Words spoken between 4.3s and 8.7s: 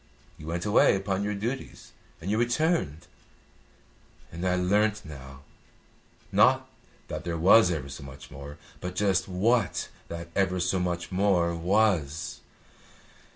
and I learnt now, not that there was ever so much more,